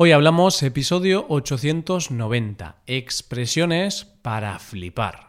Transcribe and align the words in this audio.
Hoy 0.00 0.12
hablamos 0.12 0.62
episodio 0.62 1.26
890, 1.28 2.76
expresiones 2.86 4.04
para 4.22 4.60
flipar. 4.60 5.26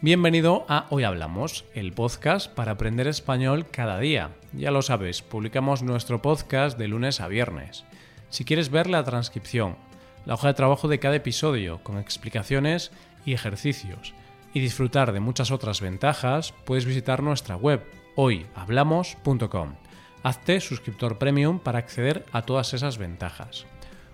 Bienvenido 0.00 0.64
a 0.68 0.86
Hoy 0.90 1.02
Hablamos, 1.02 1.64
el 1.74 1.92
podcast 1.92 2.54
para 2.54 2.70
aprender 2.70 3.08
español 3.08 3.66
cada 3.68 3.98
día. 3.98 4.30
Ya 4.52 4.70
lo 4.70 4.82
sabes, 4.82 5.22
publicamos 5.22 5.82
nuestro 5.82 6.22
podcast 6.22 6.78
de 6.78 6.86
lunes 6.86 7.20
a 7.20 7.26
viernes. 7.26 7.84
Si 8.28 8.44
quieres 8.44 8.70
ver 8.70 8.86
la 8.86 9.02
transcripción, 9.02 9.74
la 10.24 10.34
hoja 10.34 10.46
de 10.46 10.54
trabajo 10.54 10.86
de 10.86 11.00
cada 11.00 11.16
episodio, 11.16 11.82
con 11.82 11.98
explicaciones 11.98 12.92
y 13.24 13.32
ejercicios, 13.32 14.14
y 14.56 14.58
disfrutar 14.58 15.12
de 15.12 15.20
muchas 15.20 15.50
otras 15.50 15.82
ventajas, 15.82 16.54
puedes 16.64 16.86
visitar 16.86 17.22
nuestra 17.22 17.56
web 17.56 17.84
hoyhablamos.com. 18.14 19.74
Hazte 20.22 20.60
suscriptor 20.60 21.18
premium 21.18 21.58
para 21.58 21.78
acceder 21.78 22.24
a 22.32 22.40
todas 22.40 22.72
esas 22.72 22.96
ventajas. 22.96 23.66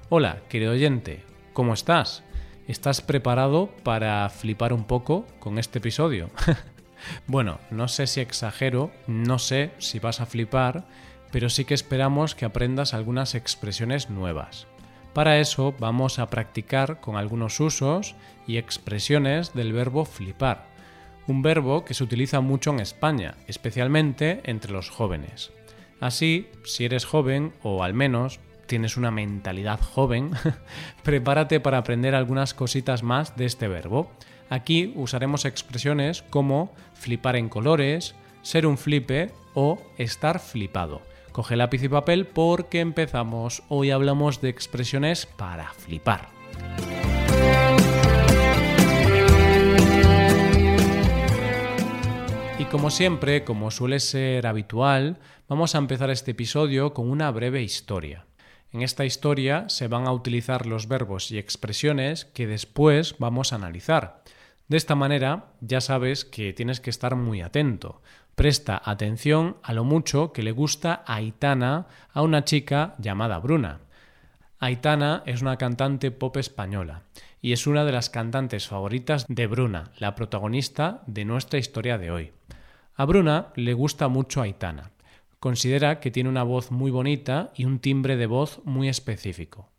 Hola, 0.08 0.42
querido 0.48 0.72
oyente, 0.72 1.22
¿cómo 1.52 1.74
estás? 1.74 2.24
¿Estás 2.66 3.02
preparado 3.02 3.68
para 3.84 4.28
flipar 4.30 4.72
un 4.72 4.82
poco 4.82 5.28
con 5.38 5.60
este 5.60 5.78
episodio? 5.78 6.28
bueno, 7.28 7.60
no 7.70 7.86
sé 7.86 8.08
si 8.08 8.18
exagero, 8.18 8.90
no 9.06 9.38
sé 9.38 9.70
si 9.78 10.00
vas 10.00 10.20
a 10.20 10.26
flipar, 10.26 10.88
pero 11.30 11.50
sí 11.50 11.64
que 11.64 11.74
esperamos 11.74 12.34
que 12.34 12.46
aprendas 12.46 12.94
algunas 12.94 13.36
expresiones 13.36 14.10
nuevas. 14.10 14.66
Para 15.14 15.38
eso 15.38 15.74
vamos 15.78 16.18
a 16.18 16.30
practicar 16.30 17.00
con 17.00 17.16
algunos 17.16 17.60
usos 17.60 18.14
y 18.46 18.56
expresiones 18.56 19.52
del 19.52 19.72
verbo 19.72 20.06
flipar, 20.06 20.66
un 21.26 21.42
verbo 21.42 21.84
que 21.84 21.94
se 21.94 22.02
utiliza 22.02 22.40
mucho 22.40 22.70
en 22.70 22.80
España, 22.80 23.34
especialmente 23.46 24.40
entre 24.44 24.72
los 24.72 24.88
jóvenes. 24.88 25.52
Así, 26.00 26.48
si 26.64 26.86
eres 26.86 27.04
joven 27.04 27.52
o 27.62 27.84
al 27.84 27.94
menos 27.94 28.40
tienes 28.66 28.96
una 28.96 29.10
mentalidad 29.10 29.80
joven, 29.80 30.30
prepárate 31.02 31.60
para 31.60 31.78
aprender 31.78 32.14
algunas 32.14 32.54
cositas 32.54 33.02
más 33.02 33.36
de 33.36 33.44
este 33.44 33.68
verbo. 33.68 34.10
Aquí 34.48 34.94
usaremos 34.96 35.44
expresiones 35.44 36.22
como 36.22 36.74
flipar 36.94 37.36
en 37.36 37.50
colores, 37.50 38.14
ser 38.40 38.66
un 38.66 38.78
flipe 38.78 39.30
o 39.54 39.78
estar 39.98 40.40
flipado. 40.40 41.02
Coge 41.32 41.56
lápiz 41.56 41.82
y 41.82 41.88
papel 41.88 42.26
porque 42.26 42.80
empezamos. 42.80 43.62
Hoy 43.70 43.90
hablamos 43.90 44.42
de 44.42 44.50
expresiones 44.50 45.24
para 45.24 45.72
flipar. 45.72 46.28
Y 52.58 52.64
como 52.66 52.90
siempre, 52.90 53.44
como 53.44 53.70
suele 53.70 53.98
ser 54.00 54.46
habitual, 54.46 55.20
vamos 55.48 55.74
a 55.74 55.78
empezar 55.78 56.10
este 56.10 56.32
episodio 56.32 56.92
con 56.92 57.10
una 57.10 57.30
breve 57.30 57.62
historia. 57.62 58.26
En 58.70 58.82
esta 58.82 59.06
historia 59.06 59.70
se 59.70 59.88
van 59.88 60.06
a 60.06 60.12
utilizar 60.12 60.66
los 60.66 60.86
verbos 60.86 61.30
y 61.30 61.38
expresiones 61.38 62.26
que 62.26 62.46
después 62.46 63.16
vamos 63.18 63.52
a 63.52 63.56
analizar. 63.56 64.22
De 64.68 64.76
esta 64.76 64.94
manera 64.94 65.52
ya 65.60 65.80
sabes 65.80 66.24
que 66.24 66.52
tienes 66.52 66.80
que 66.80 66.90
estar 66.90 67.16
muy 67.16 67.40
atento, 67.40 68.00
presta 68.34 68.80
atención 68.84 69.56
a 69.62 69.72
lo 69.72 69.84
mucho 69.84 70.32
que 70.32 70.42
le 70.42 70.52
gusta 70.52 71.02
a 71.06 71.16
Aitana 71.16 71.86
a 72.12 72.22
una 72.22 72.44
chica 72.44 72.94
llamada 72.98 73.38
Bruna. 73.38 73.80
Aitana 74.58 75.22
es 75.26 75.42
una 75.42 75.58
cantante 75.58 76.10
pop 76.10 76.36
española 76.36 77.02
y 77.40 77.52
es 77.52 77.66
una 77.66 77.84
de 77.84 77.92
las 77.92 78.10
cantantes 78.10 78.68
favoritas 78.68 79.26
de 79.28 79.46
Bruna, 79.46 79.90
la 79.98 80.14
protagonista 80.14 81.02
de 81.06 81.24
nuestra 81.24 81.58
historia 81.58 81.98
de 81.98 82.10
hoy. 82.10 82.32
A 82.94 83.04
Bruna 83.04 83.48
le 83.56 83.74
gusta 83.74 84.08
mucho 84.08 84.40
Aitana. 84.40 84.92
Considera 85.40 85.98
que 85.98 86.12
tiene 86.12 86.28
una 86.28 86.44
voz 86.44 86.70
muy 86.70 86.92
bonita 86.92 87.50
y 87.56 87.64
un 87.64 87.80
timbre 87.80 88.16
de 88.16 88.26
voz 88.26 88.60
muy 88.64 88.88
específico. 88.88 89.70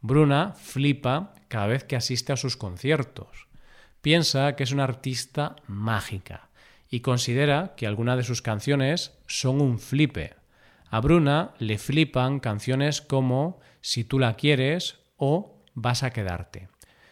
Bruna 0.00 0.54
flipa 0.56 1.34
cada 1.48 1.68
vez 1.68 1.84
que 1.84 1.94
asiste 1.94 2.32
a 2.32 2.36
sus 2.36 2.56
conciertos. 2.56 3.46
Piensa 4.02 4.56
que 4.56 4.64
es 4.64 4.72
una 4.72 4.84
artista 4.84 5.56
mágica 5.68 6.50
y 6.94 7.00
considera 7.00 7.74
que 7.76 7.88
algunas 7.88 8.16
de 8.16 8.22
sus 8.22 8.40
canciones 8.40 9.18
son 9.26 9.60
un 9.60 9.80
flipe. 9.80 10.34
A 10.88 11.00
Bruna 11.00 11.50
le 11.58 11.76
flipan 11.76 12.38
canciones 12.38 13.02
como 13.02 13.58
Si 13.80 14.04
tú 14.04 14.20
la 14.20 14.36
quieres 14.36 15.00
o 15.16 15.56
Vas 15.74 16.04
a 16.04 16.12
quedarte. 16.12 16.68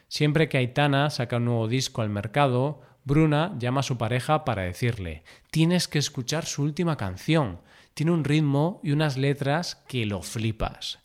Siempre 0.06 0.48
que 0.48 0.58
Aitana 0.58 1.10
saca 1.10 1.38
un 1.38 1.46
nuevo 1.46 1.66
disco 1.66 2.00
al 2.00 2.10
mercado, 2.10 2.80
Bruna 3.02 3.56
llama 3.58 3.80
a 3.80 3.82
su 3.82 3.98
pareja 3.98 4.44
para 4.44 4.62
decirle 4.62 5.24
Tienes 5.50 5.88
que 5.88 5.98
escuchar 5.98 6.46
su 6.46 6.62
última 6.62 6.96
canción. 6.96 7.58
Tiene 7.94 8.12
un 8.12 8.22
ritmo 8.22 8.78
y 8.84 8.92
unas 8.92 9.16
letras 9.16 9.82
que 9.88 10.06
lo 10.06 10.22
flipas. 10.22 11.00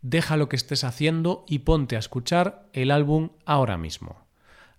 Deja 0.00 0.38
lo 0.38 0.48
que 0.48 0.56
estés 0.56 0.82
haciendo 0.82 1.44
y 1.46 1.58
ponte 1.58 1.96
a 1.96 1.98
escuchar 1.98 2.70
el 2.72 2.90
álbum 2.90 3.32
ahora 3.44 3.76
mismo. 3.76 4.24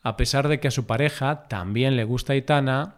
A 0.01 0.17
pesar 0.17 0.47
de 0.47 0.59
que 0.59 0.67
a 0.67 0.71
su 0.71 0.87
pareja 0.87 1.47
también 1.47 1.95
le 1.95 2.05
gusta 2.05 2.33
Aitana, 2.33 2.97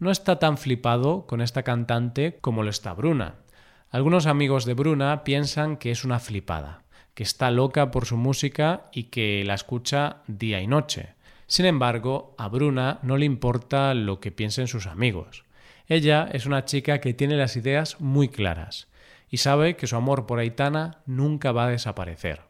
no 0.00 0.10
está 0.10 0.38
tan 0.38 0.56
flipado 0.56 1.26
con 1.26 1.42
esta 1.42 1.62
cantante 1.62 2.38
como 2.40 2.62
lo 2.62 2.70
está 2.70 2.94
Bruna. 2.94 3.34
Algunos 3.90 4.26
amigos 4.26 4.64
de 4.64 4.72
Bruna 4.72 5.24
piensan 5.24 5.76
que 5.76 5.90
es 5.90 6.04
una 6.04 6.18
flipada, 6.18 6.82
que 7.14 7.22
está 7.22 7.50
loca 7.50 7.90
por 7.90 8.06
su 8.06 8.16
música 8.16 8.88
y 8.92 9.04
que 9.04 9.44
la 9.44 9.54
escucha 9.54 10.22
día 10.26 10.62
y 10.62 10.66
noche. 10.66 11.14
Sin 11.46 11.66
embargo, 11.66 12.34
a 12.38 12.48
Bruna 12.48 12.98
no 13.02 13.18
le 13.18 13.26
importa 13.26 13.92
lo 13.92 14.20
que 14.20 14.32
piensen 14.32 14.68
sus 14.68 14.86
amigos. 14.86 15.44
Ella 15.86 16.28
es 16.32 16.46
una 16.46 16.64
chica 16.64 17.00
que 17.00 17.12
tiene 17.12 17.36
las 17.36 17.56
ideas 17.56 18.00
muy 18.00 18.28
claras 18.28 18.88
y 19.28 19.36
sabe 19.36 19.76
que 19.76 19.86
su 19.86 19.96
amor 19.96 20.24
por 20.24 20.38
Aitana 20.38 21.02
nunca 21.04 21.52
va 21.52 21.66
a 21.66 21.70
desaparecer. 21.70 22.40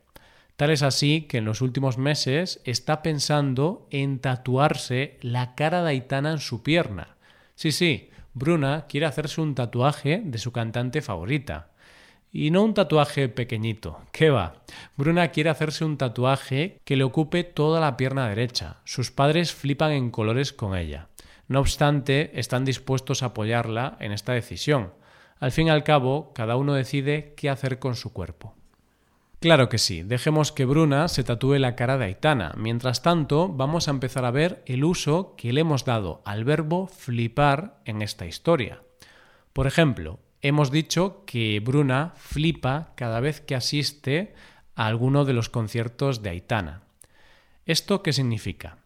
Tal 0.56 0.70
es 0.70 0.82
así 0.82 1.22
que 1.22 1.38
en 1.38 1.46
los 1.46 1.62
últimos 1.62 1.98
meses 1.98 2.60
está 2.64 3.02
pensando 3.02 3.88
en 3.90 4.20
tatuarse 4.20 5.18
la 5.20 5.54
cara 5.56 5.82
de 5.82 5.90
Aitana 5.90 6.30
en 6.30 6.38
su 6.38 6.62
pierna 6.62 7.16
Sí, 7.60 7.72
sí, 7.72 8.08
Bruna 8.32 8.86
quiere 8.88 9.04
hacerse 9.04 9.38
un 9.42 9.54
tatuaje 9.54 10.22
de 10.24 10.38
su 10.38 10.50
cantante 10.50 11.02
favorita. 11.02 11.68
Y 12.32 12.50
no 12.50 12.62
un 12.62 12.72
tatuaje 12.72 13.28
pequeñito, 13.28 14.00
¿qué 14.12 14.30
va? 14.30 14.62
Bruna 14.96 15.28
quiere 15.28 15.50
hacerse 15.50 15.84
un 15.84 15.98
tatuaje 15.98 16.80
que 16.86 16.96
le 16.96 17.04
ocupe 17.04 17.44
toda 17.44 17.78
la 17.78 17.98
pierna 17.98 18.30
derecha. 18.30 18.78
Sus 18.84 19.10
padres 19.10 19.52
flipan 19.52 19.92
en 19.92 20.10
colores 20.10 20.54
con 20.54 20.74
ella. 20.74 21.08
No 21.48 21.60
obstante, 21.60 22.30
están 22.40 22.64
dispuestos 22.64 23.22
a 23.22 23.26
apoyarla 23.26 23.98
en 24.00 24.12
esta 24.12 24.32
decisión. 24.32 24.94
Al 25.38 25.52
fin 25.52 25.66
y 25.66 25.70
al 25.70 25.84
cabo, 25.84 26.32
cada 26.32 26.56
uno 26.56 26.72
decide 26.72 27.34
qué 27.36 27.50
hacer 27.50 27.78
con 27.78 27.94
su 27.94 28.14
cuerpo. 28.14 28.54
Claro 29.40 29.70
que 29.70 29.78
sí, 29.78 30.02
dejemos 30.02 30.52
que 30.52 30.66
Bruna 30.66 31.08
se 31.08 31.24
tatúe 31.24 31.54
la 31.54 31.74
cara 31.74 31.96
de 31.96 32.04
Aitana. 32.04 32.52
Mientras 32.58 33.00
tanto, 33.00 33.48
vamos 33.48 33.88
a 33.88 33.90
empezar 33.90 34.26
a 34.26 34.30
ver 34.30 34.62
el 34.66 34.84
uso 34.84 35.34
que 35.36 35.54
le 35.54 35.62
hemos 35.62 35.86
dado 35.86 36.20
al 36.26 36.44
verbo 36.44 36.86
flipar 36.86 37.80
en 37.86 38.02
esta 38.02 38.26
historia. 38.26 38.82
Por 39.54 39.66
ejemplo, 39.66 40.20
hemos 40.42 40.70
dicho 40.70 41.24
que 41.24 41.58
Bruna 41.64 42.12
flipa 42.16 42.92
cada 42.96 43.20
vez 43.20 43.40
que 43.40 43.54
asiste 43.54 44.34
a 44.74 44.86
alguno 44.86 45.24
de 45.24 45.32
los 45.32 45.48
conciertos 45.48 46.22
de 46.22 46.28
Aitana. 46.28 46.82
¿Esto 47.64 48.02
qué 48.02 48.12
significa? 48.12 48.76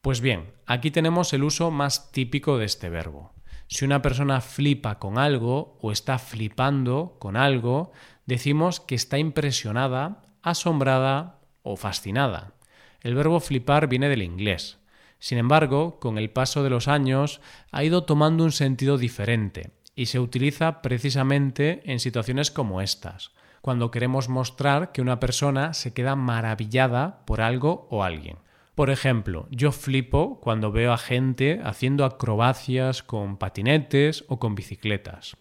Pues 0.00 0.22
bien, 0.22 0.52
aquí 0.64 0.90
tenemos 0.90 1.34
el 1.34 1.44
uso 1.44 1.70
más 1.70 2.12
típico 2.12 2.56
de 2.56 2.64
este 2.64 2.88
verbo. 2.88 3.34
Si 3.68 3.84
una 3.84 4.02
persona 4.02 4.40
flipa 4.40 4.98
con 4.98 5.18
algo 5.18 5.78
o 5.80 5.92
está 5.92 6.18
flipando 6.18 7.16
con 7.18 7.36
algo, 7.36 7.92
decimos 8.26 8.80
que 8.80 8.94
está 8.94 9.18
impresionada, 9.18 10.22
asombrada 10.42 11.38
o 11.62 11.76
fascinada. 11.76 12.52
El 13.00 13.14
verbo 13.14 13.40
flipar 13.40 13.88
viene 13.88 14.08
del 14.08 14.22
inglés. 14.22 14.78
Sin 15.18 15.38
embargo, 15.38 16.00
con 16.00 16.18
el 16.18 16.30
paso 16.30 16.62
de 16.62 16.70
los 16.70 16.88
años 16.88 17.40
ha 17.70 17.84
ido 17.84 18.04
tomando 18.04 18.44
un 18.44 18.52
sentido 18.52 18.98
diferente 18.98 19.70
y 19.94 20.06
se 20.06 20.18
utiliza 20.18 20.82
precisamente 20.82 21.82
en 21.84 22.00
situaciones 22.00 22.50
como 22.50 22.80
estas, 22.80 23.32
cuando 23.60 23.90
queremos 23.90 24.28
mostrar 24.28 24.92
que 24.92 25.02
una 25.02 25.20
persona 25.20 25.74
se 25.74 25.92
queda 25.92 26.16
maravillada 26.16 27.24
por 27.24 27.40
algo 27.40 27.86
o 27.90 28.02
alguien. 28.02 28.36
Por 28.74 28.88
ejemplo, 28.88 29.48
yo 29.50 29.70
flipo 29.70 30.40
cuando 30.40 30.72
veo 30.72 30.92
a 30.92 30.98
gente 30.98 31.60
haciendo 31.62 32.06
acrobacias 32.06 33.02
con 33.02 33.36
patinetes 33.36 34.24
o 34.28 34.38
con 34.38 34.54
bicicletas. 34.54 35.36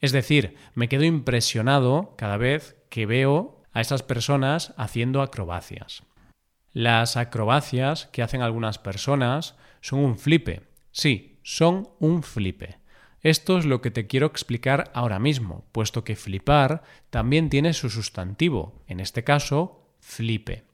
Es 0.00 0.12
decir, 0.12 0.54
me 0.74 0.88
quedo 0.88 1.04
impresionado 1.04 2.14
cada 2.16 2.36
vez 2.36 2.76
que 2.88 3.06
veo 3.06 3.62
a 3.72 3.80
estas 3.80 4.02
personas 4.02 4.72
haciendo 4.76 5.20
acrobacias. 5.20 6.04
Las 6.72 7.16
acrobacias 7.16 8.06
que 8.06 8.22
hacen 8.22 8.42
algunas 8.42 8.78
personas 8.78 9.56
son 9.80 10.00
un 10.00 10.16
flipe. 10.16 10.62
Sí, 10.92 11.40
son 11.42 11.88
un 11.98 12.22
flipe. 12.22 12.78
Esto 13.22 13.58
es 13.58 13.64
lo 13.64 13.80
que 13.80 13.90
te 13.90 14.06
quiero 14.06 14.26
explicar 14.26 14.90
ahora 14.94 15.18
mismo, 15.18 15.64
puesto 15.72 16.04
que 16.04 16.14
flipar 16.14 16.82
también 17.10 17.48
tiene 17.48 17.72
su 17.72 17.90
sustantivo, 17.90 18.84
en 18.86 19.00
este 19.00 19.24
caso, 19.24 19.90
flipe. 20.00 20.65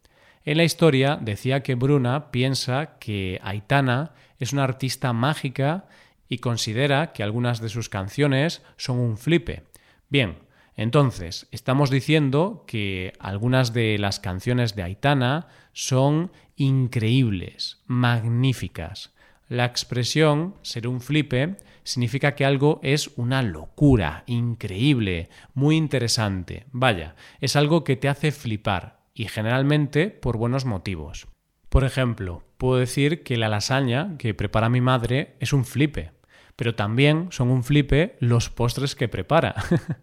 En 0.45 0.57
la 0.57 0.65
historia 0.65 1.19
decía 1.21 1.63
que 1.63 1.77
Bruna 1.77 2.33
piensa 2.33 2.99
que 2.99 3.39
Aitana 3.45 4.13
es 4.41 4.53
una 4.53 4.65
artista 4.65 5.13
mágica 5.13 5.85
y 6.29 6.39
considera 6.39 7.13
que 7.13 7.23
algunas 7.23 7.61
de 7.61 7.69
sus 7.69 7.89
canciones 7.89 8.63
son 8.77 8.99
un 8.99 9.19
flipe. 9.19 9.63
Bien, 10.09 10.39
entonces, 10.75 11.47
estamos 11.53 11.91
diciendo 11.91 12.65
que 12.67 13.13
algunas 13.21 13.73
de 13.73 13.99
las 13.99 14.19
canciones 14.19 14.75
de 14.75 14.83
Aitana 14.83 15.47
son 15.73 16.33
increíbles, 16.57 17.81
magníficas. 17.87 19.13
La 19.49 19.65
expresión 19.65 20.57
ser 20.63 20.89
un 20.89 21.01
flipe 21.01 21.57
significa 21.85 22.35
que 22.35 22.45
algo 22.45 22.81
es 22.83 23.13
una 23.17 23.43
locura, 23.43 24.25
increíble, 24.27 25.29
muy 25.55 25.77
interesante. 25.77 26.67
Vaya, 26.73 27.15
es 27.41 27.55
algo 27.55 27.85
que 27.85 27.97
te 27.97 28.09
hace 28.09 28.33
flipar 28.33 29.02
y 29.15 29.27
generalmente 29.29 30.11
por 30.11 30.37
buenos 30.37 30.65
motivos. 30.65 31.29
Por 31.69 31.85
ejemplo, 31.85 32.43
puedo 32.59 32.79
decir 32.79 33.23
que 33.23 33.37
la 33.37 33.49
lasaña 33.49 34.17
que 34.19 34.35
prepara 34.35 34.69
mi 34.69 34.81
madre 34.81 35.37
es 35.41 35.53
un 35.53 35.65
flipe, 35.65 36.13
pero 36.57 36.75
también 36.75 37.29
son 37.31 37.51
un 37.51 37.65
flipe 37.65 38.17
los 38.21 38.51
postres 38.51 38.95
que 38.95 39.09
prepara. 39.09 39.55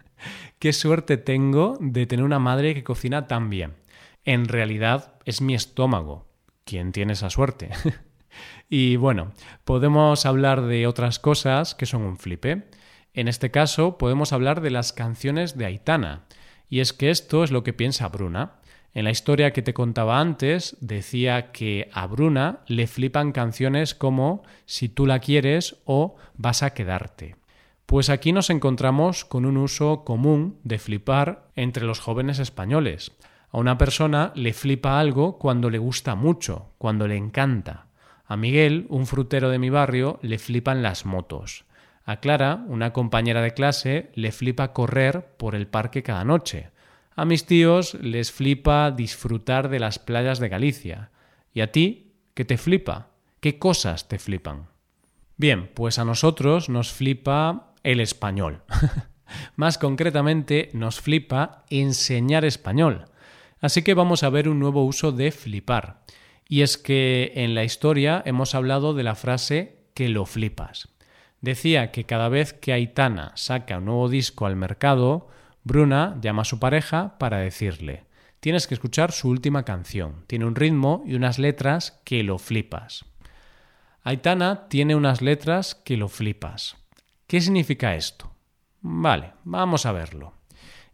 Qué 0.60 0.74
suerte 0.74 1.18
tengo 1.18 1.78
de 1.80 2.06
tener 2.06 2.26
una 2.26 2.40
madre 2.40 2.74
que 2.74 2.84
cocina 2.84 3.28
tan 3.28 3.50
bien. 3.50 3.76
En 4.26 4.48
realidad 4.48 5.14
es 5.26 5.42
mi 5.42 5.56
estómago 5.56 6.28
quien 6.66 6.92
tiene 6.92 7.14
esa 7.14 7.30
suerte. 7.30 7.70
y 8.70 8.96
bueno, 8.96 9.32
podemos 9.64 10.26
hablar 10.26 10.64
de 10.64 10.86
otras 10.86 11.18
cosas 11.18 11.74
que 11.76 11.86
son 11.86 12.04
un 12.04 12.18
flipe. 12.18 12.70
En 13.14 13.28
este 13.28 13.52
caso 13.52 13.98
podemos 13.98 14.34
hablar 14.34 14.62
de 14.62 14.70
las 14.70 14.94
canciones 14.94 15.58
de 15.58 15.66
Aitana. 15.66 16.26
Y 16.70 16.82
es 16.82 16.94
que 16.94 17.10
esto 17.10 17.44
es 17.44 17.52
lo 17.52 17.64
que 17.64 17.74
piensa 17.74 18.08
Bruna. 18.10 18.59
En 18.94 19.04
la 19.04 19.12
historia 19.12 19.54
que 19.54 19.62
te 19.62 19.74
contaba 19.74 20.20
antes, 20.20 20.76
decía 20.82 21.52
que 21.52 21.90
a 21.94 22.08
Bruna 22.08 22.60
le 22.68 22.88
flipan 22.88 23.32
canciones 23.32 23.94
como 23.94 24.44
Si 24.66 24.90
tú 24.90 25.06
la 25.06 25.20
quieres 25.20 25.78
o 25.86 26.16
Vas 26.36 26.64
a 26.64 26.74
quedarte. 26.74 27.36
Pues 27.86 28.10
aquí 28.10 28.34
nos 28.34 28.50
encontramos 28.50 29.26
con 29.26 29.46
un 29.46 29.58
uso 29.58 30.04
común 30.04 30.60
de 30.64 30.78
flipar 30.78 31.50
entre 31.56 31.86
los 31.86 32.00
jóvenes 32.00 32.40
españoles. 32.40 33.12
A 33.52 33.58
una 33.58 33.78
persona 33.78 34.32
le 34.36 34.54
flipa 34.54 35.00
algo 35.00 35.40
cuando 35.40 35.70
le 35.70 35.80
gusta 35.80 36.14
mucho, 36.14 36.72
cuando 36.78 37.08
le 37.08 37.18
encanta. 37.18 37.88
A 38.26 38.38
Miguel, 38.38 38.86
un 38.90 39.08
frutero 39.08 39.50
de 39.50 39.58
mi 39.58 39.72
barrio, 39.72 40.20
le 40.22 40.38
flipan 40.38 40.84
las 40.84 41.06
motos. 41.06 41.66
A 42.06 42.18
Clara, 42.18 42.64
una 42.68 42.94
compañera 42.94 43.42
de 43.42 43.56
clase, 43.56 44.12
le 44.14 44.32
flipa 44.32 44.72
correr 44.72 45.26
por 45.38 45.56
el 45.56 45.66
parque 45.66 46.04
cada 46.04 46.24
noche. 46.24 46.70
A 47.20 47.26
mis 47.26 47.46
tíos 47.46 47.96
les 47.96 48.32
flipa 48.32 48.92
disfrutar 48.92 49.68
de 49.68 49.82
las 49.82 50.00
playas 50.00 50.40
de 50.40 50.48
Galicia. 50.48 51.12
¿Y 51.54 51.60
a 51.60 51.70
ti? 51.70 52.14
¿Qué 52.34 52.46
te 52.46 52.58
flipa? 52.58 53.10
¿Qué 53.42 53.60
cosas 53.60 54.08
te 54.08 54.20
flipan? 54.20 54.70
Bien, 55.36 55.70
pues 55.74 56.00
a 56.00 56.06
nosotros 56.06 56.70
nos 56.70 56.94
flipa 56.94 57.74
el 57.84 58.00
español. 58.00 58.64
Más 59.58 59.78
concretamente, 59.78 60.70
nos 60.72 61.02
flipa 61.02 61.66
enseñar 61.70 62.46
español. 62.46 63.04
Así 63.60 63.82
que 63.82 63.96
vamos 63.96 64.24
a 64.24 64.30
ver 64.30 64.48
un 64.48 64.60
nuevo 64.60 64.86
uso 64.86 65.12
de 65.12 65.34
flipar. 65.34 66.06
Y 66.48 66.62
es 66.62 66.78
que 66.78 67.34
en 67.36 67.54
la 67.54 67.66
historia 67.66 68.24
hemos 68.26 68.56
hablado 68.56 68.94
de 68.94 69.04
la 69.04 69.16
frase 69.16 69.90
que 69.94 70.08
lo 70.08 70.26
flipas. 70.26 70.88
Decía 71.42 71.92
que 71.92 72.06
cada 72.06 72.30
vez 72.30 72.54
que 72.54 72.72
Aitana 72.72 73.34
saca 73.36 73.80
un 73.80 73.86
nuevo 73.86 74.08
disco 74.08 74.46
al 74.46 74.56
mercado, 74.56 75.28
Bruna 75.70 76.18
llama 76.20 76.42
a 76.42 76.46
su 76.46 76.58
pareja 76.58 77.20
para 77.20 77.38
decirle 77.38 78.10
tienes 78.40 78.66
que 78.66 78.74
escuchar 78.74 79.12
su 79.12 79.30
última 79.30 79.66
canción. 79.66 80.24
Tiene 80.26 80.46
un 80.46 80.56
ritmo 80.56 81.04
y 81.06 81.14
unas 81.14 81.38
letras 81.38 82.02
que 82.04 82.24
lo 82.24 82.40
flipas. 82.40 83.06
Aitana 84.02 84.68
tiene 84.68 84.96
unas 84.96 85.22
letras 85.22 85.76
que 85.76 85.96
lo 85.96 86.08
flipas. 86.08 86.76
¿Qué 87.28 87.40
significa 87.40 87.94
esto? 87.94 88.34
Vale, 88.82 89.34
vamos 89.44 89.86
a 89.86 89.92
verlo. 89.92 90.34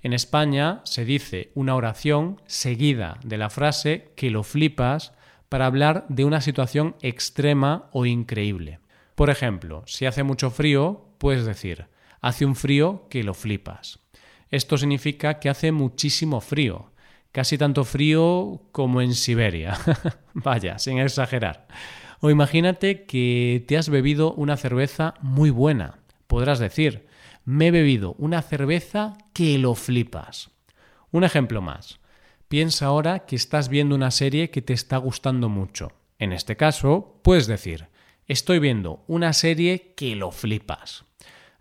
En 0.01 0.11
España 0.11 0.81
se 0.83 1.05
dice 1.05 1.51
una 1.55 1.75
oración 1.75 2.41
seguida 2.45 3.17
de 3.23 3.37
la 3.37 3.49
frase 3.49 4.11
que 4.17 4.29
lo 4.29 4.43
flipas 4.43 5.13
para 5.47 5.67
hablar 5.67 6.05
de 6.09 6.25
una 6.25 6.41
situación 6.41 6.97
extrema 7.01 7.87
o 7.93 8.05
increíble. 8.05 8.79
Por 9.15 9.29
ejemplo, 9.29 9.83
si 9.85 10.05
hace 10.05 10.23
mucho 10.23 10.51
frío, 10.51 11.05
puedes 11.17 11.45
decir, 11.45 11.87
hace 12.19 12.45
un 12.45 12.57
frío 12.57 13.07
que 13.09 13.23
lo 13.23 13.33
flipas. 13.33 14.04
Esto 14.49 14.77
significa 14.77 15.39
que 15.39 15.49
hace 15.49 15.71
muchísimo 15.71 16.41
frío, 16.41 16.91
casi 17.31 17.57
tanto 17.57 17.83
frío 17.83 18.61
como 18.71 19.01
en 19.01 19.13
Siberia. 19.13 19.77
Vaya, 20.33 20.79
sin 20.79 20.99
exagerar. 20.99 21.67
O 22.21 22.29
imagínate 22.29 23.05
que 23.05 23.63
te 23.67 23.77
has 23.77 23.89
bebido 23.89 24.33
una 24.33 24.57
cerveza 24.57 25.15
muy 25.21 25.49
buena 25.49 25.99
podrás 26.27 26.59
decir, 26.59 27.07
me 27.43 27.67
he 27.67 27.71
bebido 27.71 28.15
una 28.17 28.41
cerveza 28.41 29.13
que 29.33 29.57
lo 29.57 29.75
flipas. 29.75 30.51
Un 31.11 31.23
ejemplo 31.23 31.61
más. 31.61 31.99
Piensa 32.47 32.87
ahora 32.87 33.19
que 33.19 33.35
estás 33.35 33.69
viendo 33.69 33.95
una 33.95 34.11
serie 34.11 34.49
que 34.49 34.61
te 34.61 34.73
está 34.73 34.97
gustando 34.97 35.49
mucho. 35.49 35.91
En 36.19 36.31
este 36.31 36.55
caso, 36.55 37.19
puedes 37.23 37.47
decir, 37.47 37.87
estoy 38.27 38.59
viendo 38.59 39.03
una 39.07 39.33
serie 39.33 39.93
que 39.95 40.15
lo 40.15 40.31
flipas. 40.31 41.05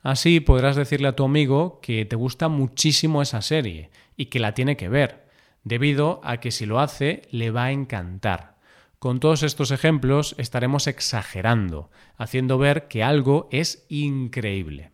Así 0.04 0.40
podrás 0.40 0.76
decirle 0.76 1.08
a 1.08 1.16
tu 1.16 1.24
amigo 1.24 1.80
que 1.80 2.04
te 2.04 2.14
gusta 2.14 2.48
muchísimo 2.48 3.22
esa 3.22 3.40
serie 3.40 3.90
y 4.18 4.26
que 4.26 4.38
la 4.38 4.52
tiene 4.52 4.76
que 4.76 4.90
ver, 4.90 5.24
debido 5.62 6.20
a 6.22 6.40
que 6.40 6.50
si 6.50 6.66
lo 6.66 6.78
hace 6.78 7.22
le 7.30 7.50
va 7.50 7.64
a 7.64 7.72
encantar. 7.72 8.58
Con 8.98 9.18
todos 9.18 9.42
estos 9.42 9.70
ejemplos 9.70 10.34
estaremos 10.36 10.88
exagerando, 10.88 11.90
haciendo 12.18 12.58
ver 12.58 12.86
que 12.86 13.02
algo 13.02 13.48
es 13.50 13.86
increíble. 13.88 14.90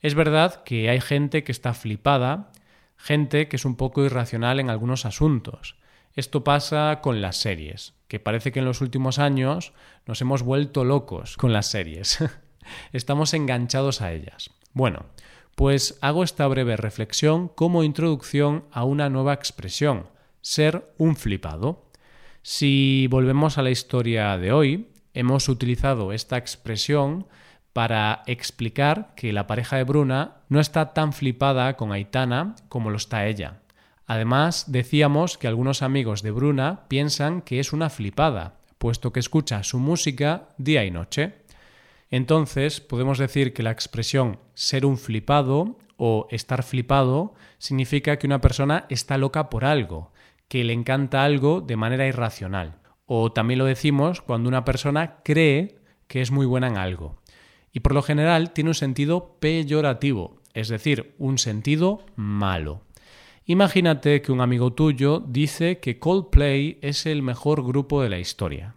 Es 0.00 0.14
verdad 0.14 0.62
que 0.64 0.88
hay 0.88 1.02
gente 1.02 1.44
que 1.44 1.52
está 1.52 1.74
flipada, 1.74 2.50
gente 2.96 3.48
que 3.48 3.56
es 3.56 3.66
un 3.66 3.76
poco 3.76 4.02
irracional 4.02 4.60
en 4.60 4.70
algunos 4.70 5.04
asuntos. 5.04 5.76
Esto 6.14 6.42
pasa 6.42 7.00
con 7.02 7.20
las 7.20 7.36
series, 7.36 7.92
que 8.08 8.18
parece 8.18 8.50
que 8.50 8.60
en 8.60 8.64
los 8.64 8.80
últimos 8.80 9.18
años 9.18 9.74
nos 10.06 10.22
hemos 10.22 10.42
vuelto 10.42 10.84
locos 10.84 11.36
con 11.36 11.52
las 11.52 11.66
series. 11.66 12.24
Estamos 12.92 13.34
enganchados 13.34 14.00
a 14.00 14.12
ellas. 14.12 14.50
Bueno, 14.72 15.06
pues 15.54 15.98
hago 16.00 16.22
esta 16.22 16.46
breve 16.46 16.76
reflexión 16.76 17.48
como 17.48 17.82
introducción 17.82 18.64
a 18.70 18.84
una 18.84 19.10
nueva 19.10 19.34
expresión, 19.34 20.06
ser 20.40 20.94
un 20.98 21.16
flipado. 21.16 21.90
Si 22.42 23.08
volvemos 23.10 23.58
a 23.58 23.62
la 23.62 23.70
historia 23.70 24.38
de 24.38 24.52
hoy, 24.52 24.88
hemos 25.14 25.48
utilizado 25.48 26.12
esta 26.12 26.36
expresión 26.36 27.26
para 27.72 28.22
explicar 28.26 29.14
que 29.16 29.32
la 29.32 29.46
pareja 29.46 29.76
de 29.76 29.84
Bruna 29.84 30.38
no 30.48 30.60
está 30.60 30.94
tan 30.94 31.12
flipada 31.12 31.76
con 31.76 31.92
Aitana 31.92 32.54
como 32.68 32.90
lo 32.90 32.96
está 32.96 33.26
ella. 33.26 33.60
Además, 34.06 34.72
decíamos 34.72 35.38
que 35.38 35.48
algunos 35.48 35.82
amigos 35.82 36.22
de 36.22 36.30
Bruna 36.30 36.86
piensan 36.88 37.42
que 37.42 37.60
es 37.60 37.72
una 37.72 37.90
flipada, 37.90 38.54
puesto 38.78 39.12
que 39.12 39.20
escucha 39.20 39.62
su 39.64 39.78
música 39.78 40.48
día 40.56 40.84
y 40.84 40.90
noche. 40.90 41.37
Entonces, 42.10 42.80
podemos 42.80 43.18
decir 43.18 43.52
que 43.52 43.62
la 43.62 43.70
expresión 43.70 44.38
ser 44.54 44.86
un 44.86 44.96
flipado 44.96 45.78
o 45.96 46.26
estar 46.30 46.62
flipado 46.62 47.34
significa 47.58 48.18
que 48.18 48.26
una 48.26 48.40
persona 48.40 48.86
está 48.88 49.18
loca 49.18 49.50
por 49.50 49.64
algo, 49.64 50.12
que 50.48 50.64
le 50.64 50.72
encanta 50.72 51.24
algo 51.24 51.60
de 51.60 51.76
manera 51.76 52.06
irracional. 52.06 52.78
O 53.04 53.32
también 53.32 53.58
lo 53.58 53.64
decimos 53.64 54.22
cuando 54.22 54.48
una 54.48 54.64
persona 54.64 55.16
cree 55.22 55.78
que 56.06 56.20
es 56.20 56.30
muy 56.30 56.46
buena 56.46 56.68
en 56.68 56.78
algo. 56.78 57.20
Y 57.72 57.80
por 57.80 57.94
lo 57.94 58.02
general 58.02 58.52
tiene 58.52 58.70
un 58.70 58.74
sentido 58.74 59.36
peyorativo, 59.40 60.40
es 60.54 60.68
decir, 60.68 61.14
un 61.18 61.38
sentido 61.38 62.06
malo. 62.16 62.82
Imagínate 63.44 64.20
que 64.20 64.32
un 64.32 64.40
amigo 64.40 64.72
tuyo 64.72 65.20
dice 65.26 65.78
que 65.78 65.98
Coldplay 65.98 66.78
es 66.82 67.06
el 67.06 67.22
mejor 67.22 67.64
grupo 67.64 68.02
de 68.02 68.10
la 68.10 68.18
historia. 68.18 68.74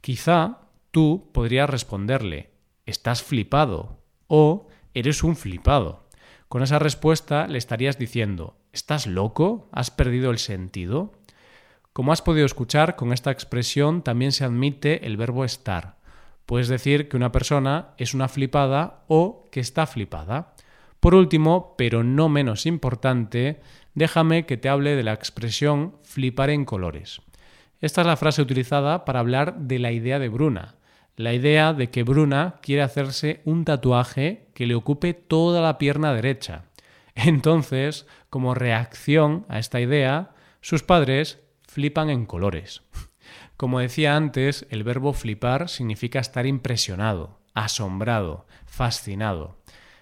Quizá 0.00 0.60
tú 0.90 1.30
podrías 1.32 1.70
responderle, 1.70 2.50
estás 2.86 3.22
flipado 3.22 4.02
o 4.26 4.68
eres 4.94 5.22
un 5.22 5.36
flipado. 5.36 6.08
Con 6.48 6.62
esa 6.62 6.78
respuesta 6.78 7.46
le 7.46 7.58
estarías 7.58 7.98
diciendo, 7.98 8.56
¿estás 8.72 9.06
loco? 9.06 9.68
¿Has 9.72 9.90
perdido 9.90 10.30
el 10.30 10.38
sentido? 10.38 11.12
Como 11.92 12.12
has 12.12 12.22
podido 12.22 12.46
escuchar, 12.46 12.96
con 12.96 13.12
esta 13.12 13.30
expresión 13.30 14.02
también 14.02 14.32
se 14.32 14.44
admite 14.44 15.06
el 15.06 15.16
verbo 15.16 15.44
estar. 15.44 15.98
Puedes 16.46 16.68
decir 16.68 17.08
que 17.08 17.16
una 17.16 17.30
persona 17.30 17.90
es 17.96 18.14
una 18.14 18.28
flipada 18.28 19.04
o 19.06 19.48
que 19.52 19.60
está 19.60 19.86
flipada. 19.86 20.54
Por 20.98 21.14
último, 21.14 21.74
pero 21.78 22.02
no 22.02 22.28
menos 22.28 22.66
importante, 22.66 23.60
déjame 23.94 24.46
que 24.46 24.56
te 24.56 24.68
hable 24.68 24.96
de 24.96 25.02
la 25.02 25.12
expresión 25.12 25.96
flipar 26.02 26.50
en 26.50 26.64
colores. 26.64 27.22
Esta 27.80 28.02
es 28.02 28.06
la 28.06 28.16
frase 28.16 28.42
utilizada 28.42 29.04
para 29.04 29.20
hablar 29.20 29.56
de 29.60 29.78
la 29.78 29.92
idea 29.92 30.18
de 30.18 30.28
Bruna, 30.28 30.74
la 31.20 31.34
idea 31.34 31.74
de 31.74 31.90
que 31.90 32.02
Bruna 32.02 32.56
quiere 32.62 32.82
hacerse 32.82 33.42
un 33.44 33.66
tatuaje 33.66 34.48
que 34.54 34.66
le 34.66 34.74
ocupe 34.74 35.12
toda 35.12 35.60
la 35.60 35.76
pierna 35.76 36.14
derecha. 36.14 36.64
Entonces, 37.14 38.06
como 38.30 38.54
reacción 38.54 39.44
a 39.48 39.58
esta 39.58 39.80
idea, 39.80 40.30
sus 40.62 40.82
padres 40.82 41.40
flipan 41.68 42.08
en 42.08 42.24
colores. 42.24 42.82
Como 43.58 43.80
decía 43.80 44.16
antes, 44.16 44.66
el 44.70 44.82
verbo 44.82 45.12
flipar 45.12 45.68
significa 45.68 46.18
estar 46.18 46.46
impresionado, 46.46 47.40
asombrado, 47.52 48.46
fascinado. 48.64 49.58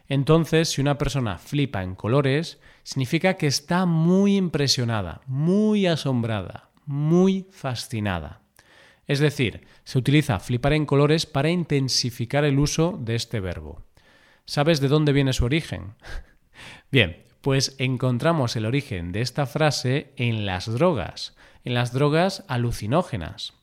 Entonces, 0.06 0.68
si 0.68 0.80
una 0.80 0.96
persona 0.96 1.38
flipa 1.38 1.82
en 1.82 1.96
colores, 1.96 2.60
significa 2.84 3.34
que 3.34 3.48
está 3.48 3.84
muy 3.84 4.36
impresionada, 4.36 5.22
muy 5.26 5.88
asombrada, 5.88 6.70
muy 6.86 7.48
fascinada. 7.50 8.42
Es 9.08 9.18
decir, 9.18 9.66
se 9.84 9.98
utiliza 9.98 10.38
flipar 10.38 10.74
en 10.74 10.86
colores 10.86 11.24
para 11.24 11.48
intensificar 11.48 12.44
el 12.44 12.58
uso 12.58 12.98
de 13.00 13.14
este 13.14 13.40
verbo. 13.40 13.82
¿Sabes 14.44 14.80
de 14.80 14.88
dónde 14.88 15.12
viene 15.12 15.32
su 15.32 15.46
origen? 15.46 15.94
Bien, 16.92 17.24
pues 17.40 17.74
encontramos 17.78 18.54
el 18.56 18.66
origen 18.66 19.10
de 19.12 19.22
esta 19.22 19.46
frase 19.46 20.12
en 20.16 20.44
las 20.44 20.70
drogas, 20.70 21.34
en 21.64 21.72
las 21.72 21.92
drogas 21.92 22.44
alucinógenas. 22.48 23.54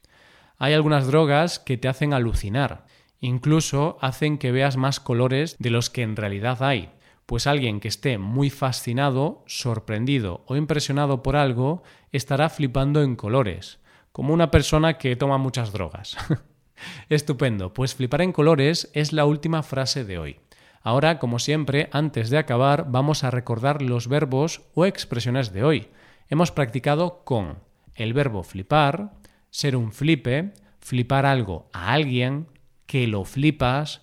Hay 0.57 0.73
algunas 0.73 1.05
drogas 1.07 1.59
que 1.59 1.77
te 1.77 1.87
hacen 1.87 2.13
alucinar, 2.13 2.87
incluso 3.19 3.97
hacen 4.01 4.39
que 4.39 4.51
veas 4.51 4.77
más 4.77 4.99
colores 4.99 5.57
de 5.59 5.69
los 5.69 5.91
que 5.91 6.01
en 6.01 6.15
realidad 6.15 6.63
hay, 6.63 6.89
pues 7.27 7.45
alguien 7.45 7.79
que 7.79 7.87
esté 7.87 8.17
muy 8.17 8.49
fascinado, 8.49 9.43
sorprendido 9.45 10.43
o 10.47 10.55
impresionado 10.55 11.21
por 11.21 11.35
algo 11.35 11.83
estará 12.11 12.49
flipando 12.49 13.03
en 13.03 13.15
colores, 13.15 13.79
como 14.15 14.33
una 14.33 14.49
persona 14.49 14.97
que 14.97 15.17
toma 15.17 15.37
muchas 15.37 15.73
drogas. 15.73 16.15
Estupendo, 17.09 17.73
pues 17.73 17.95
flipar 17.95 18.21
en 18.21 18.31
colores 18.31 18.89
es 18.93 19.11
la 19.11 19.25
última 19.25 19.61
frase 19.61 20.05
de 20.05 20.17
hoy. 20.17 20.39
Ahora, 20.81 21.19
como 21.19 21.37
siempre, 21.37 21.89
antes 21.91 22.29
de 22.29 22.37
acabar, 22.37 22.85
vamos 22.89 23.25
a 23.25 23.29
recordar 23.29 23.81
los 23.81 24.07
verbos 24.07 24.61
o 24.73 24.85
expresiones 24.85 25.51
de 25.51 25.65
hoy. 25.65 25.89
Hemos 26.29 26.53
practicado 26.53 27.25
con 27.25 27.59
el 27.93 28.13
verbo 28.13 28.43
flipar, 28.43 29.11
ser 29.49 29.75
un 29.75 29.91
flipe, 29.91 30.53
flipar 30.79 31.25
algo 31.25 31.67
a 31.73 31.91
alguien, 31.91 32.47
que 32.85 33.07
lo 33.07 33.25
flipas, 33.25 33.99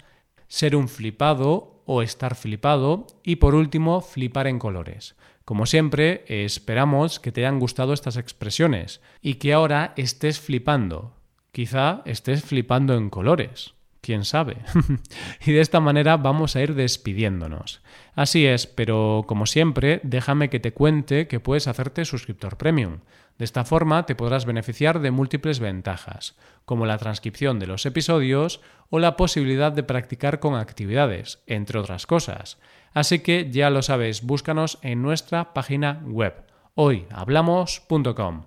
ser 0.46 0.76
un 0.76 0.90
flipado 0.90 1.71
o 1.86 2.02
estar 2.02 2.34
flipado 2.34 3.06
y 3.22 3.36
por 3.36 3.54
último 3.54 4.00
flipar 4.00 4.46
en 4.46 4.58
colores. 4.58 5.16
Como 5.44 5.66
siempre, 5.66 6.24
esperamos 6.28 7.18
que 7.18 7.32
te 7.32 7.40
hayan 7.40 7.58
gustado 7.58 7.92
estas 7.92 8.16
expresiones 8.16 9.00
y 9.20 9.34
que 9.34 9.52
ahora 9.52 9.92
estés 9.96 10.40
flipando. 10.40 11.14
Quizá 11.50 12.02
estés 12.04 12.44
flipando 12.44 12.94
en 12.94 13.10
colores. 13.10 13.74
¿Quién 14.02 14.24
sabe? 14.24 14.56
y 15.46 15.52
de 15.52 15.60
esta 15.60 15.78
manera 15.78 16.16
vamos 16.16 16.56
a 16.56 16.60
ir 16.60 16.74
despidiéndonos. 16.74 17.82
Así 18.16 18.44
es, 18.46 18.66
pero 18.66 19.24
como 19.28 19.46
siempre, 19.46 20.00
déjame 20.02 20.50
que 20.50 20.58
te 20.58 20.72
cuente 20.72 21.28
que 21.28 21.38
puedes 21.38 21.68
hacerte 21.68 22.04
suscriptor 22.04 22.56
premium. 22.56 22.98
De 23.38 23.44
esta 23.44 23.64
forma 23.64 24.04
te 24.04 24.16
podrás 24.16 24.44
beneficiar 24.44 24.98
de 24.98 25.12
múltiples 25.12 25.60
ventajas, 25.60 26.36
como 26.64 26.84
la 26.84 26.98
transcripción 26.98 27.60
de 27.60 27.68
los 27.68 27.86
episodios 27.86 28.60
o 28.90 28.98
la 28.98 29.16
posibilidad 29.16 29.70
de 29.70 29.84
practicar 29.84 30.40
con 30.40 30.56
actividades, 30.56 31.40
entre 31.46 31.78
otras 31.78 32.08
cosas. 32.08 32.58
Así 32.92 33.20
que 33.20 33.52
ya 33.52 33.70
lo 33.70 33.82
sabes, 33.82 34.22
búscanos 34.22 34.80
en 34.82 35.00
nuestra 35.00 35.54
página 35.54 36.02
web 36.04 36.34
hoyhablamos.com. 36.74 38.46